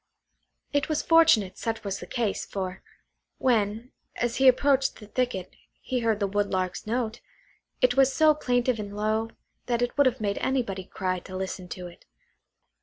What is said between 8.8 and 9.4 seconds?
low,